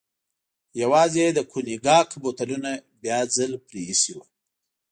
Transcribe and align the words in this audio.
یوازې 0.81 1.19
یې 1.25 1.29
د 1.37 1.39
کونیګاک 1.51 2.09
بوتلونه 2.21 2.71
بیا 3.01 3.19
ځل 3.35 3.51
پرې 3.67 3.81
ایښي 3.89 4.13
و. 4.15 4.19